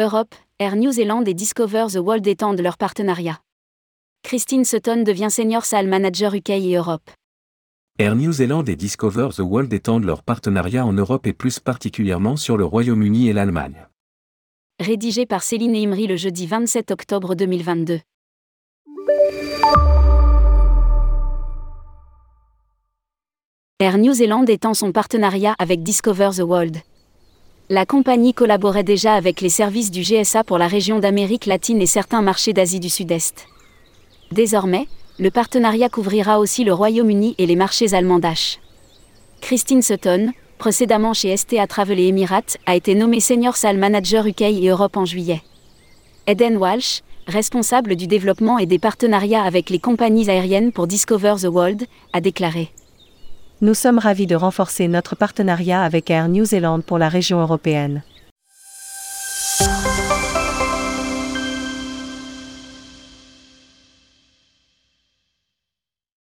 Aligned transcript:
Europe, 0.00 0.34
Air 0.58 0.76
New 0.76 0.92
Zealand 0.92 1.24
et 1.26 1.34
Discover 1.34 1.88
the 1.92 1.98
World 1.98 2.26
étendent 2.26 2.62
leur 2.62 2.78
partenariat. 2.78 3.40
Christine 4.22 4.64
Sutton 4.64 5.02
devient 5.02 5.30
senior 5.30 5.66
sales 5.66 5.88
manager 5.88 6.34
UK 6.34 6.48
et 6.48 6.74
Europe. 6.74 7.10
Air 7.98 8.16
New 8.16 8.32
Zealand 8.32 8.64
et 8.64 8.76
Discover 8.76 9.28
the 9.36 9.40
World 9.40 9.70
étendent 9.74 10.04
leur 10.04 10.22
partenariat 10.22 10.86
en 10.86 10.94
Europe 10.94 11.26
et 11.26 11.34
plus 11.34 11.60
particulièrement 11.60 12.36
sur 12.36 12.56
le 12.56 12.64
Royaume-Uni 12.64 13.28
et 13.28 13.34
l'Allemagne. 13.34 13.86
Rédigé 14.80 15.26
par 15.26 15.42
Céline 15.42 15.76
Imri 15.76 16.06
le 16.06 16.16
jeudi 16.16 16.46
27 16.46 16.92
octobre 16.92 17.34
2022. 17.34 18.00
Air 23.80 23.98
New 23.98 24.14
Zealand 24.14 24.46
étend 24.46 24.72
son 24.72 24.92
partenariat 24.92 25.54
avec 25.58 25.82
Discover 25.82 26.30
the 26.38 26.40
World. 26.40 26.78
La 27.72 27.86
compagnie 27.86 28.34
collaborait 28.34 28.82
déjà 28.82 29.14
avec 29.14 29.40
les 29.40 29.48
services 29.48 29.92
du 29.92 30.00
GSA 30.00 30.42
pour 30.42 30.58
la 30.58 30.66
région 30.66 30.98
d'Amérique 30.98 31.46
latine 31.46 31.80
et 31.80 31.86
certains 31.86 32.20
marchés 32.20 32.52
d'Asie 32.52 32.80
du 32.80 32.88
Sud-Est. 32.88 33.46
Désormais, 34.32 34.88
le 35.20 35.30
partenariat 35.30 35.88
couvrira 35.88 36.40
aussi 36.40 36.64
le 36.64 36.74
Royaume-Uni 36.74 37.36
et 37.38 37.46
les 37.46 37.54
marchés 37.54 37.94
allemands 37.94 38.18
d'H. 38.18 38.58
Christine 39.40 39.82
Sutton, 39.82 40.32
précédemment 40.58 41.14
chez 41.14 41.36
STA 41.36 41.68
Travel 41.68 42.00
et 42.00 42.08
Emirates, 42.08 42.58
a 42.66 42.74
été 42.74 42.96
nommée 42.96 43.20
Senior 43.20 43.54
Sales 43.54 43.78
Manager 43.78 44.26
UK 44.26 44.40
et 44.40 44.68
Europe 44.68 44.96
en 44.96 45.04
juillet. 45.04 45.40
Eden 46.26 46.56
Walsh, 46.56 47.02
responsable 47.28 47.94
du 47.94 48.08
développement 48.08 48.58
et 48.58 48.66
des 48.66 48.80
partenariats 48.80 49.44
avec 49.44 49.70
les 49.70 49.78
compagnies 49.78 50.28
aériennes 50.28 50.72
pour 50.72 50.88
Discover 50.88 51.36
the 51.42 51.44
World, 51.44 51.86
a 52.12 52.20
déclaré 52.20 52.72
Nous 53.62 53.74
sommes 53.74 53.98
ravis 53.98 54.26
de 54.26 54.36
renforcer 54.36 54.88
notre 54.88 55.16
partenariat 55.16 55.82
avec 55.82 56.08
Air 56.08 56.30
New 56.30 56.46
Zealand 56.46 56.80
pour 56.80 56.96
la 56.96 57.10
région 57.10 57.42
européenne. 57.42 58.02